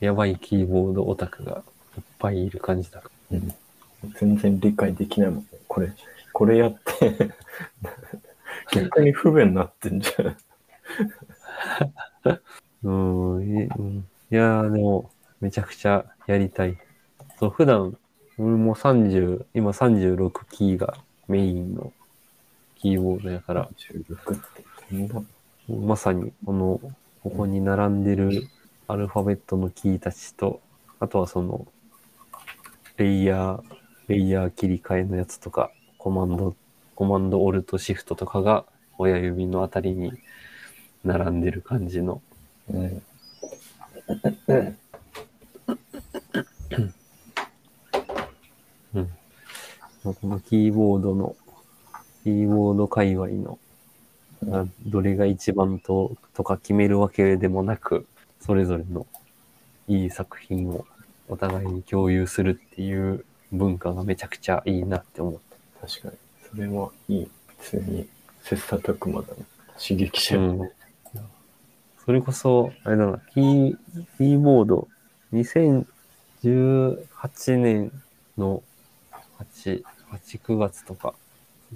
[0.00, 1.62] やばいキーボードオタクが
[1.96, 3.54] いっぱいいる感じだかうん。
[4.18, 5.46] 全然理解できないもんね。
[5.68, 5.92] これ、
[6.32, 7.30] これやって、
[8.72, 10.36] 逆に不便になってんじゃん。
[12.84, 13.44] うん。
[14.30, 16.76] いやーでも、めちゃくちゃやりたい。
[17.38, 17.96] そう、普段、
[18.38, 20.96] 俺も30、今36キーが
[21.28, 21.92] メインの
[22.76, 25.22] キーボードやから、16ってそんな。
[25.68, 26.80] まさにこの、
[27.22, 28.48] ここに並んでる
[28.86, 30.60] アルファベットのキーたちと、
[31.00, 31.66] あとはその、
[32.96, 33.62] レイヤー、
[34.08, 36.54] レイヤー切り替えのやつとか、コマンド、
[36.94, 38.66] コマンドオルトシフトとかが
[38.98, 40.12] 親指のあたりに
[41.02, 42.20] 並んでる感じの。
[42.70, 43.02] うん。
[44.48, 44.78] うん。
[50.12, 51.34] このキーボードの、
[52.24, 53.58] キーボード界隈の、
[54.50, 58.06] あどれが一番と、とか決めるわけでもなく、
[58.40, 59.06] それぞれの
[59.88, 60.84] いい作品を
[61.28, 65.34] お互いに共有するっていう文化がめちゃくちゃいいなって思っ
[65.80, 66.14] 確かに。
[66.50, 67.28] それはいい。
[67.58, 68.06] 普通に、
[68.42, 69.44] 切磋琢磨だね。
[69.78, 70.36] 刺激した。
[70.36, 70.42] 合う。
[70.42, 70.70] うん。
[72.04, 73.76] それこそ、あれだな、キー、
[74.18, 74.88] キーボード、
[75.32, 75.86] 2018
[77.56, 77.90] 年
[78.36, 78.62] の
[79.38, 79.82] 8、
[80.14, 81.14] 8、9月とか、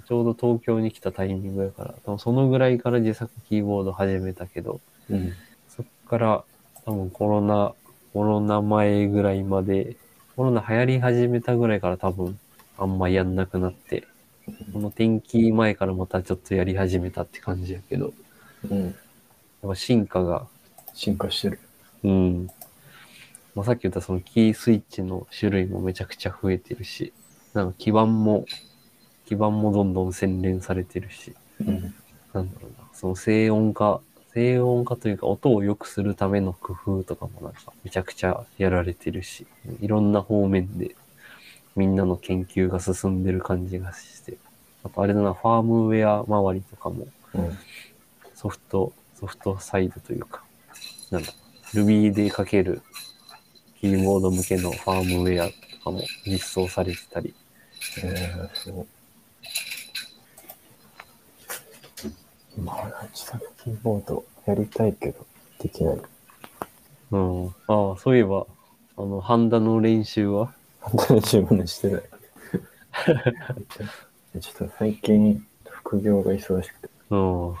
[0.07, 5.33] ちょうど東京に来たタイミングやから、多分そのぐらいから自作キーボード始めたけど、うん。
[5.67, 6.43] そっから
[6.85, 7.73] 多分コロナ、
[8.13, 9.95] コロナ前ぐらいまで、
[10.35, 12.39] コロナ流行り始めたぐらいから多分
[12.77, 14.07] あんまやんなくなって、
[14.73, 18.13] この天気前からまたちょっとやり始めたって感じやけど、
[18.69, 18.85] うん。
[18.85, 18.93] やっ
[19.61, 20.47] ぱ進化が、
[20.93, 21.59] 進化してる。
[22.03, 22.49] うん。
[23.55, 27.13] まあ、さっき言ったそのキースイッチの種類もめちゃくちゃ増えてるし、
[27.53, 28.45] なんか基板も、
[29.25, 31.93] 基板もどんどん洗練されてるし、うん。
[32.33, 34.01] なんだろうな、その静音化、
[34.33, 39.47] 静音化というか音を良くするための工夫とかもなんかめちゃくちゃやられてるし、
[39.81, 40.95] いろんな方面で
[41.75, 44.37] みんなの研究が進んでる感じがして、
[44.83, 47.57] あとあれだな、ファームウェア周りとかもうん。
[48.35, 50.43] ソフト、ソフトサイドというか、
[51.11, 51.33] なんだ、
[51.73, 52.81] Ruby で書ける
[53.81, 57.33] キーボード向けのファームウェアとかも実装されてたり、
[58.03, 58.87] えー、そう。
[62.61, 65.25] まあ、自作キーボードやりたいけど、
[65.59, 65.97] できない。
[67.11, 67.47] うん。
[67.47, 67.51] あ
[67.93, 68.45] あ、そういえば、
[68.97, 70.53] あの、ハンダの練習は？
[70.81, 72.03] 新しいものしてない。
[74.41, 76.89] ちょっと最近、副業が忙しくて。
[77.09, 77.55] うん。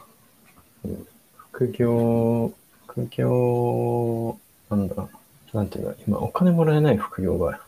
[1.51, 2.51] 副業、
[2.87, 4.37] 副業、
[4.69, 5.07] なんだ、
[5.53, 7.61] なんていうの、今お金もらえない副業が。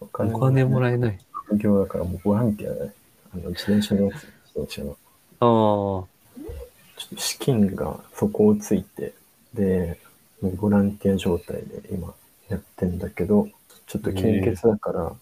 [0.00, 1.18] おお金もらええない。
[1.32, 2.92] 副業だからもうボランティアだね。
[3.34, 4.90] あの、自転車のやつ、自転車の。
[4.90, 4.96] ああ、
[5.40, 6.06] ちょ
[7.06, 9.14] っと資金が底をついて、
[9.54, 9.98] で、
[10.40, 12.14] もうボランティア状態で今
[12.48, 13.48] やってんだけど、
[13.86, 15.12] ちょっと献血だから、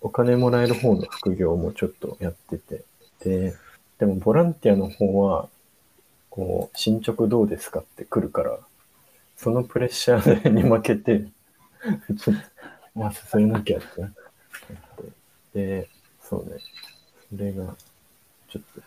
[0.00, 2.84] お金もらえる方の副業もちょっとやってて、
[3.20, 3.54] で、
[3.98, 5.48] でもボランティアの方は、
[6.30, 8.58] こう、進捗どうですかって来るから、
[9.36, 11.24] そのプレッシャーに負けて、
[12.16, 12.40] ちょっと、
[12.98, 13.88] まあ、進めなきゃって。
[15.54, 15.88] で、
[16.20, 16.58] そうね。
[17.30, 17.76] それが、
[18.48, 18.82] ちょっと、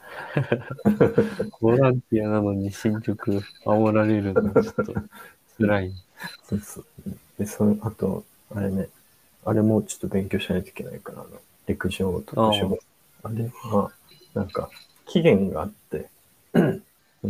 [1.61, 3.13] ボランティアなのに進捗
[3.65, 4.93] 煽られるのちょっと
[5.57, 5.91] 辛い。
[6.43, 6.85] そうそう。
[7.39, 8.89] で、その、あと、あれね、
[9.45, 13.91] あれもちょっと勉強しないといけないから、あの、陸上とかあああれは、
[14.33, 14.69] なんか、
[15.05, 16.09] 期限があって、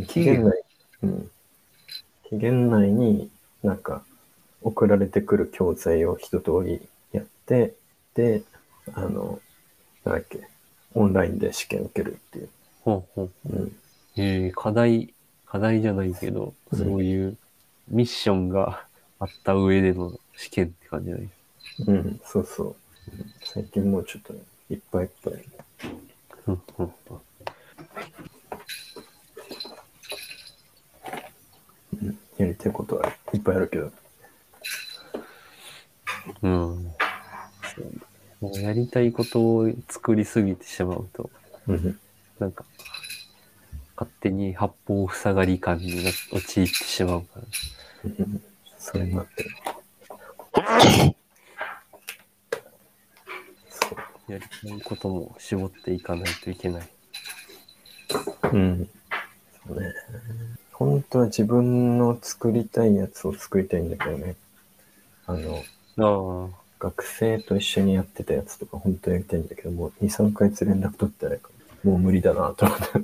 [0.07, 0.63] 期限内、
[1.03, 1.31] うん。
[2.29, 3.29] 期限内に
[3.63, 4.03] なんか、
[4.61, 7.75] 送られてくる教材を一通りやって、
[8.13, 8.43] で、
[8.93, 9.39] あの、
[10.03, 10.47] なんだっけ、
[10.93, 12.49] オンラインで試験受けるっていう。
[12.81, 13.31] ほうほう。
[13.49, 13.75] うん。
[14.17, 15.13] えー、課題、
[15.45, 17.37] 課題じゃないけど、うんそういう
[17.89, 18.85] ミッションが
[19.19, 21.29] あった上での試験って感じない。
[21.87, 22.67] うん、そうそう。
[22.67, 22.75] うん
[23.43, 25.33] 最近もうちょっとね、いっぱいいっぱい。
[26.47, 27.21] うんうんうん
[32.37, 33.91] やりたいことはいっぱいあるけど。
[36.41, 36.91] うん。
[37.75, 41.29] そうもうやりたいことを作りすぎてしまうと、
[41.67, 41.99] うん。
[42.39, 42.65] なんか、
[43.95, 47.43] 勝手に八方塞がり感にな陥ってしまうから。
[48.03, 48.41] うん
[48.81, 49.49] それになってる。
[53.69, 53.95] そ
[54.27, 56.89] やりたいことも絞っていかないといけない。
[58.51, 58.57] う。
[58.57, 58.89] うん。
[59.67, 59.93] そうね。
[60.73, 64.35] 本当は自分の作りたいやつを作りたいんだけどね。
[65.27, 65.63] あの、
[66.01, 66.61] ああ。
[66.81, 71.49] 学生と一緒にやってたやつとか本当はやりたいんだけど、もう2、3回連絡取ってないか
[71.83, 72.85] ら、もう無理だなと思って。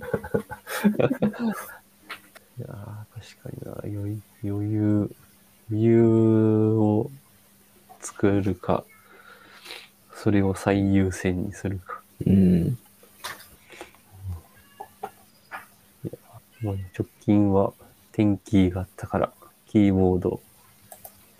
[2.57, 2.73] いやー
[3.13, 5.15] 確かにな余裕、余裕、
[5.69, 7.11] 余裕を
[7.99, 8.83] 作るか、
[10.15, 12.01] それを最優先にするか。
[12.25, 12.79] うん。
[16.63, 17.73] もう直近は
[18.11, 19.31] 天気があったから、
[19.67, 20.41] キーボード、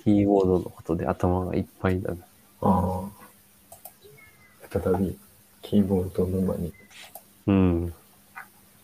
[0.08, 2.18] キーボードのことで頭がいっぱいだな。
[2.62, 3.10] ああ。
[4.72, 5.18] 再び、
[5.62, 6.72] キーボード沼に。
[7.48, 7.94] うん。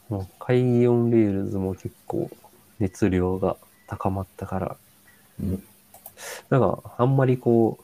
[0.09, 2.29] もう Kaigi on Rails も結構
[2.79, 3.55] 熱量が
[3.87, 4.77] 高まったから、
[5.41, 5.63] うん。
[6.49, 7.79] なんかあんまりこ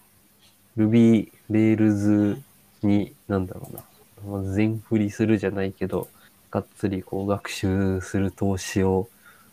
[0.76, 2.42] う、Ruby、Rails
[2.84, 3.84] に、なんだろうな、
[4.42, 6.10] まあ全振りするじゃないけど、
[6.52, 9.08] がっつりこう学習する投資を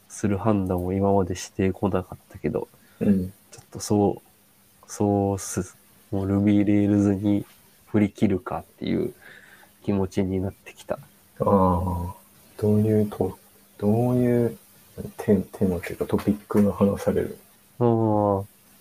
[0.08, 2.66] する判断を今までしてこなかったけど、
[2.98, 3.32] うん。
[3.56, 5.76] ちょっとそう、そうす、
[6.10, 7.46] もう Ruby、Rails に
[7.86, 9.14] 振り切るかっていう
[9.82, 10.96] 気持ちになってきた。
[10.96, 10.98] あ
[11.40, 12.14] あ。
[12.58, 13.38] どういうと、
[13.78, 14.58] どういう
[15.16, 17.38] テーテーマというかトピックが話される？
[17.78, 17.86] ああ、で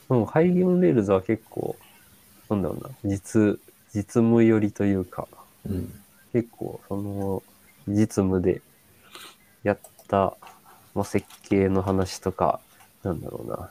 [0.09, 1.77] も Kaigi on Rails は結構、
[2.49, 3.59] なんだろうな、実、
[3.93, 5.29] 実務寄りというか、
[5.65, 5.93] うん。
[6.33, 7.43] 結構その
[7.87, 8.61] 実務で
[9.63, 10.35] やった、
[10.93, 12.59] まあ、設計の話とか、
[13.03, 13.69] なんだろうな。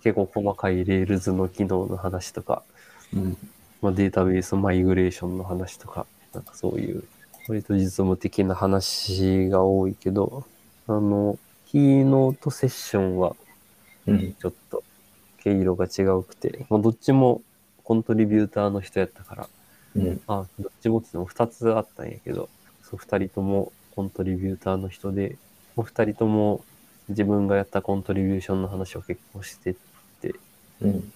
[0.00, 2.62] 結構細かい Rails の機能の話とか、
[3.14, 3.36] うん。
[3.80, 7.04] まあ、データベースマイグレーションの話とか、なんかそういう、
[7.48, 10.44] 割と実務的な話が多いけど、
[10.86, 13.36] あの、キーノートセッションは
[14.06, 14.34] うん。
[14.34, 14.82] ちょっと
[15.42, 17.42] 毛色が違うくて、まあ、どっちも
[17.84, 19.48] コントリビューターの人やったから、
[19.96, 20.20] うん。
[20.26, 22.48] あ、どっちもって言っても2つあったんやけど、
[22.82, 25.36] そう2人ともコントリビューターの人で、
[25.76, 26.64] もう2人とも
[27.08, 29.74] 自分がやったコントリビューションの話を結構してっ
[30.20, 30.34] て、
[30.80, 31.12] うん。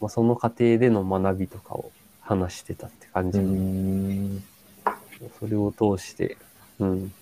[0.00, 3.38] まあ、その過程での学びとかを話してたって感じ。
[3.38, 4.42] ん。
[5.38, 6.36] それを通して、
[6.78, 7.12] うん、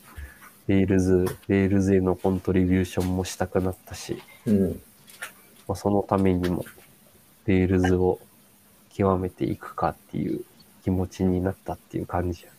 [0.67, 4.83] Rails、Rails へのコントリビューションもしたくなったし、うん。
[5.69, 6.65] まあ、そのためにも、
[7.47, 8.19] Rails を
[8.91, 10.45] 極めていくかっていう
[10.83, 12.51] 気持ちになったっていう感じや。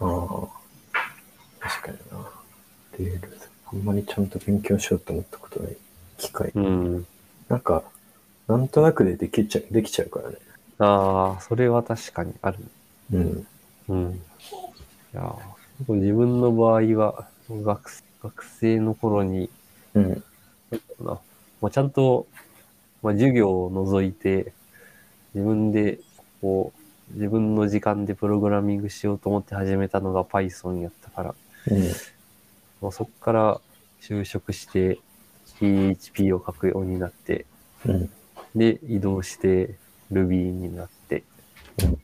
[0.00, 0.64] ああ。
[1.60, 2.30] 確かにな。
[2.98, 3.53] Rails。
[3.74, 5.76] あんまりちゃんと勉強しようと思ったことない
[6.18, 6.52] 機会。
[6.54, 7.06] うん。
[7.48, 7.82] なんか、
[8.46, 10.36] なんとなくでできちゃう、できちゃうからね。
[10.78, 12.58] ああ、それは確かにある。
[13.12, 13.46] うん。
[13.88, 14.12] うん。
[15.12, 15.34] いや
[15.88, 17.90] 自分の場合は、学
[18.22, 19.50] 学生の頃に、
[19.94, 20.24] うん。
[21.00, 21.18] な
[21.60, 22.26] まあ、ちゃんと、
[23.02, 24.52] まあ、授業を除いて、
[25.34, 25.98] 自分で、
[26.40, 26.72] こ
[27.12, 31.34] う、自分の時間でプログラミングしようと思って始めたのが Python やったから、
[31.70, 31.92] うん。
[32.84, 33.60] まあ、そこから
[34.02, 34.98] 就職して
[35.58, 37.46] PHP を書くようになって、
[37.86, 38.10] うん。
[38.54, 39.74] で、移動して
[40.12, 41.24] Ruby になって、
[41.82, 41.96] うんっ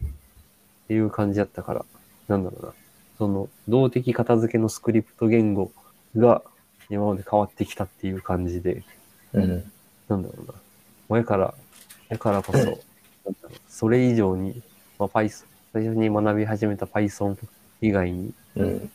[0.90, 1.85] ていう感じだったから、
[2.27, 2.73] なんだろうな。
[3.16, 5.71] その動的片付けのスクリプト言語
[6.16, 6.43] が
[6.88, 8.83] 今まで変わってきたっていう感じで、
[9.33, 9.71] うん。
[10.09, 10.55] なんだろうな。
[10.55, 10.61] も
[11.11, 11.55] うやから、
[12.09, 12.81] やからこそ、なんだろ
[13.51, 14.62] うそれ以上に、
[14.99, 17.37] まあ、Python、最初に学び始めた Python
[17.81, 18.90] 以外に、うん。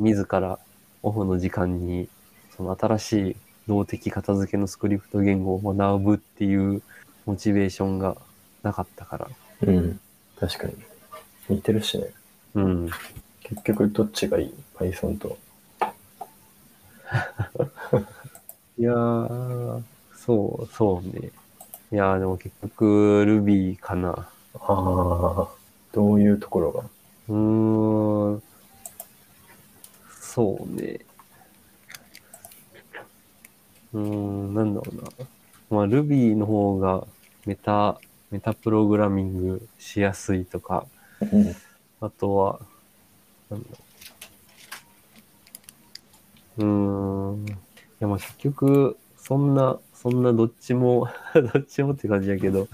[0.00, 0.58] 自ら
[1.06, 2.08] オフの時間に、
[2.56, 3.36] その新しい
[3.68, 6.82] 動的片付けのスクリプト言語を学ぶっていう
[7.26, 8.16] モチベーションが
[8.64, 9.28] なかったから。
[9.62, 10.00] うん。
[10.40, 10.74] 確かに。
[11.48, 12.08] 似てるしね。
[12.54, 12.90] うん。
[13.40, 15.38] 結局どっちがいい ?Python と。
[18.76, 19.82] いやー、
[20.16, 21.30] そう、そうね。
[21.92, 24.10] いやー、でも結局 Ruby かな。
[24.10, 24.26] あ
[24.58, 25.48] あ、
[25.92, 26.80] どういうところが？
[27.28, 28.42] うーん。
[30.36, 31.00] そうね。
[33.94, 35.10] うーん、なんだろうな。
[35.70, 37.06] まあ、Ruby の方が
[37.46, 37.98] メタ、
[38.30, 40.84] メタプログラミングしやすいとか、
[42.02, 42.60] あとは、
[43.48, 43.68] なんだ
[46.58, 46.64] うー
[47.32, 47.46] ん。
[47.46, 47.52] い
[48.00, 52.68] や、まあ結局、そんな、そんなどっちも、 どっちもって感じだけど、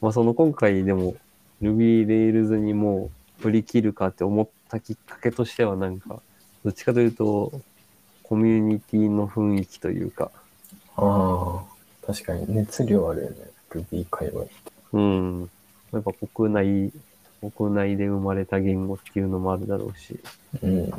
[0.00, 1.14] まあその今回でも
[1.62, 6.20] Ruby Rails にもう振り切るかって思ったきっかけとしてはなんか、
[6.66, 7.52] どっちかというと、
[8.24, 10.32] コミュニティの雰囲気というか、
[10.96, 13.36] ああ、確かに熱量あるよね。
[13.70, 14.46] Ruby 界隈。
[14.92, 15.50] うん。
[15.92, 16.92] やっぱ国内、
[17.56, 20.18] 国内で生まれた言語っていうのもあるだろうし、
[20.60, 20.90] うん。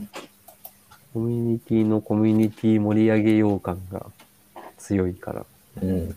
[1.13, 4.05] コミュニティのコミュニティ盛り上げよう感が
[4.77, 5.45] 強いから、
[5.81, 6.15] うん。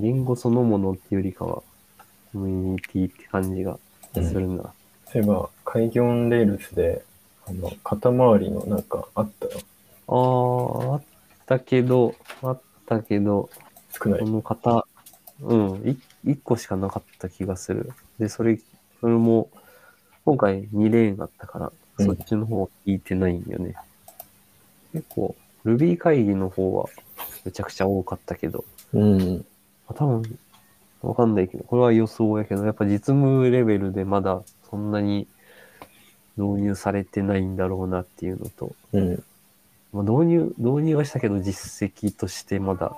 [0.00, 1.64] 言語そのものっていうよりかは、
[2.32, 3.76] コミュニティって感じが
[4.12, 4.72] するな。
[5.10, 7.02] そういえば、開業音レールズで、
[7.46, 9.52] あの、型周りのなんかあったよ。
[10.08, 11.02] ああ、あっ
[11.46, 13.50] たけど、あったけど、
[13.90, 14.26] 少ないこ。
[14.26, 14.86] の型、
[15.40, 17.92] うん、い一個しかなかった気がする。
[18.18, 18.58] で、それ、
[19.00, 19.50] それも、
[20.24, 23.76] 今回2レーンあったから、うんそっちの方聞いてないんよね。
[24.92, 26.88] 結構、Ruby 会議の方は
[27.44, 29.36] めちゃくちゃ多かったけど、うん。
[29.36, 29.44] ま
[29.88, 30.38] あ多分、
[31.02, 35.28] わかんないけど、これは予想やけど、やっぱ実務レベルでまだそんなに
[36.36, 39.22] 導入されてないんだろうなっていうのと、うん。
[39.92, 42.96] まあ、導入、導入はしたけど実績としてまだ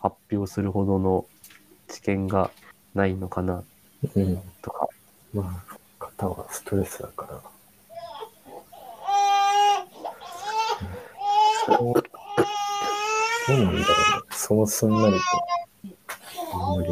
[0.00, 1.26] 発表するほどの
[1.88, 2.50] 知見が
[2.94, 3.62] ないのかな
[4.14, 4.40] うん。
[4.62, 4.88] とか。
[5.34, 7.40] まあ、肩はストレスだから。
[11.66, 11.92] そう、ど
[13.54, 13.82] うなんだろうね。
[14.30, 15.20] そうすんなりと、
[16.54, 16.88] あんまり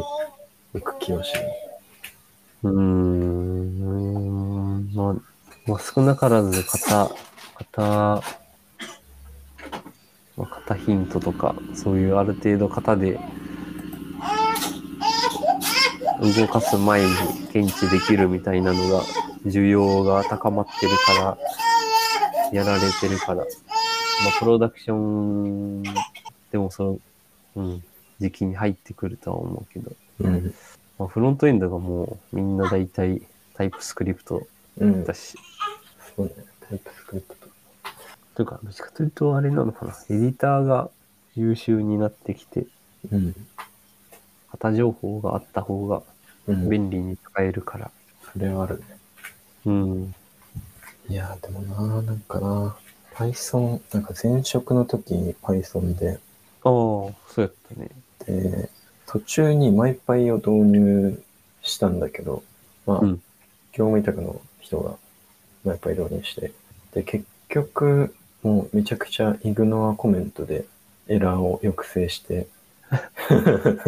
[0.73, 1.43] 行く気はしない。
[2.63, 3.91] うーん、
[4.93, 5.15] まあ、
[5.67, 7.11] まあ、少なからず型、
[7.59, 8.21] 型、ま
[10.37, 13.19] あ、型ヒントとか、そういうある程度型で
[16.21, 17.09] 動かす前に
[17.51, 19.03] 検知できるみたいなのが、
[19.45, 21.37] 需要が高まってるから、
[22.51, 23.45] やられてるから、まあ、
[24.39, 25.83] プロダクション
[26.51, 26.99] でもその、
[27.55, 27.83] うん、
[28.19, 30.53] 時期に入ってくるとは思うけど、うん。
[30.99, 33.21] まあ、フロントエンドがもうみんな大体
[33.55, 34.47] タイプスクリプト
[34.77, 35.03] うん。
[35.03, 35.37] だし、
[36.15, 36.33] そうね。
[36.69, 37.47] タイプスクリプト。
[38.35, 40.89] というか、どっちかというとあれなのかな、エディターが
[41.35, 42.65] 優秀になってきて、
[43.11, 43.35] うん。
[44.51, 46.01] 型情報があった方が
[46.47, 46.69] うん。
[46.69, 47.91] 便利に使えるから。
[48.33, 48.85] それはあるね。
[49.65, 50.15] うん。
[51.09, 52.75] いやー、でもなー、なんかな、
[53.13, 56.19] Python、なんか前職の時に Python で、
[56.63, 57.89] ああ、そうやったね。
[58.25, 58.69] で、
[59.07, 61.23] 途中に MyPy を導入
[61.61, 62.43] したんだけど、
[62.85, 63.21] まあ、うん。
[63.73, 64.95] 業務委託の人が
[65.65, 66.51] MyPy 導入して、
[66.93, 70.65] で、結局、もうめちゃくちゃイグノアコメントで
[71.07, 72.47] エラーを抑制して、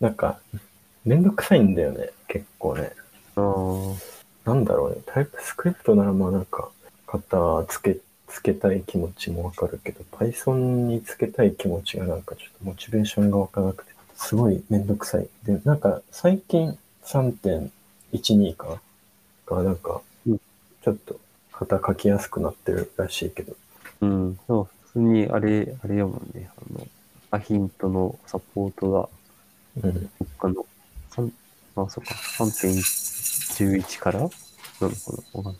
[0.00, 0.38] なんか、
[1.04, 2.92] めんどくさいんだよね、結構ね。
[3.36, 3.40] あ
[4.46, 6.70] あ、なんだろうね、タイプスクリプトならまあなんか、
[7.06, 7.98] 型つけ、
[8.28, 15.28] つけたい気持ちもわかるけど、Python につけたい気持ちがなんかちょっとモチベーションがわからなくて、すごいめんどくさい。
[15.44, 18.80] で、なんか最近3.12か
[19.46, 20.00] がなんかうん、
[20.84, 21.18] ちょっと
[21.50, 23.56] 型書きやすくなってるらしいけど、
[24.02, 24.34] うん。
[24.34, 26.50] でも普通にあれ、あれやもんね。
[26.58, 26.86] あの、
[27.30, 29.08] アヒントのサポートが、
[29.82, 30.66] うん、どっかの、
[31.08, 31.32] 三
[31.76, 34.20] あ、そっか、3.11から？
[34.20, 34.34] なのか
[34.82, 34.90] な
[35.32, 35.54] わかんない。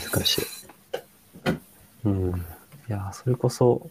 [0.00, 0.44] 難しい。
[2.04, 2.30] うん。
[2.30, 2.32] い
[2.88, 3.90] やー、それこそ、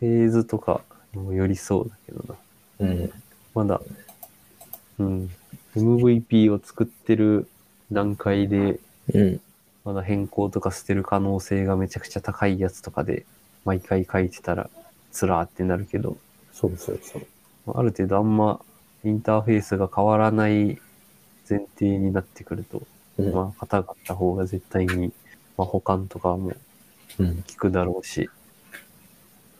[0.00, 0.80] フェーズとか
[1.14, 2.34] にもよりそうだけどな。
[2.80, 3.12] うん、
[3.54, 3.80] まだ、
[4.98, 5.30] うん。
[5.76, 7.48] MVP を作ってる
[7.92, 8.80] 段階で、
[9.12, 9.40] うん、
[9.84, 13.24] まだ変更とか捨てる可能性がめちゃくちゃ高いやつとかで、
[13.64, 14.70] 毎回書いてたら、
[15.12, 16.16] つらーってなるけど、
[16.52, 17.26] そうそうそう。
[17.78, 18.60] ある程度あんま
[19.04, 20.78] インターフェースが変わらない
[21.48, 22.82] 前提になってくると、
[23.18, 25.12] うんまあ、型があった方が絶対に、
[25.56, 26.52] まあ、保管とかも
[27.18, 27.42] うん。
[27.42, 28.30] 効くだろうし、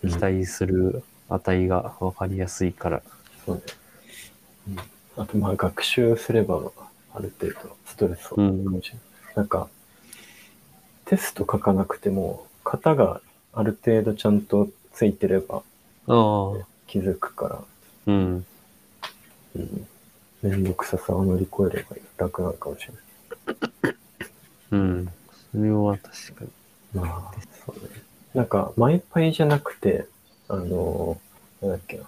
[0.03, 3.03] うん期待する値が分かりやすいから。
[3.45, 3.63] そうね。
[4.69, 6.73] うん、あと、まあ、学習すれば、
[7.15, 8.99] ある程度、ストレスをかもしれ
[9.35, 9.69] なんか、
[11.07, 13.21] テスト書かなくても、型が
[13.53, 15.63] ある程度ちゃんとついてれば
[16.87, 17.65] 気づくから、
[18.07, 18.47] うん。
[19.57, 19.87] うん。
[20.43, 23.95] めんどくささを乗り越えれば楽なのかもしれない。
[24.73, 25.13] うん。
[25.53, 26.51] それは確かに。
[26.95, 27.91] まあ、そうね。
[28.35, 30.07] なんか、マイパイじゃなくて、
[30.49, 31.21] あの、
[31.61, 32.05] なんだっけな。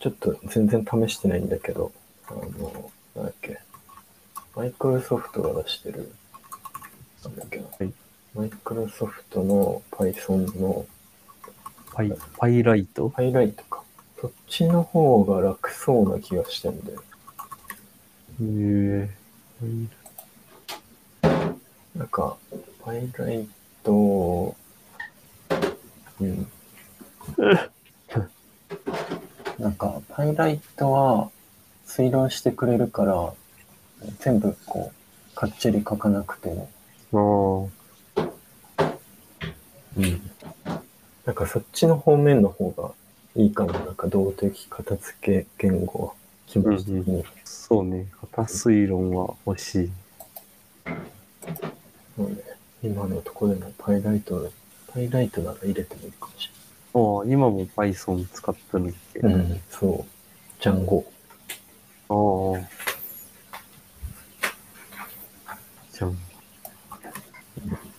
[0.00, 1.92] ちょっと全然試してないんだけど、
[2.28, 3.60] あの、なんだっけ。
[4.56, 6.12] マイクロソフトが出してる、
[7.24, 7.64] なんだっけな。
[7.78, 7.92] はい
[8.34, 10.86] マイクロソフトの Python の
[11.92, 13.08] パイ、パイライト？
[13.10, 13.84] ハイライトか。
[14.20, 17.00] そっちの方が楽そうな気がしてんだよ。
[18.40, 19.08] へえ。
[21.94, 22.36] なんか、
[22.84, 23.48] ハイライ
[23.84, 24.56] ト、
[26.20, 26.48] うん。
[29.60, 31.30] なんか、ハイライトは
[31.86, 33.32] 推論してくれるから、
[34.20, 36.48] 全部こう、かっちり書かなくて
[37.12, 37.70] も。
[38.16, 38.30] ああ、
[39.96, 40.30] うん。
[41.24, 42.90] なんかそっちの方面の方が
[43.36, 43.72] いいかも。
[43.72, 46.12] なんか動的片付け言語は
[46.46, 47.24] 気持ち的に。
[47.44, 48.06] そうね。
[48.20, 49.90] 型推論は欲しい。
[52.16, 52.36] そうね。
[52.82, 54.50] 今のところでもパイライト、
[54.92, 56.50] パイライトなら入れてもいいかもし
[56.94, 59.34] ああ、今も Python 使ってるっけ、れない。
[59.34, 60.62] うん、そう。
[60.62, 61.04] ジャンゴ。
[62.08, 62.83] ああ。
[65.94, 66.33] じゃん。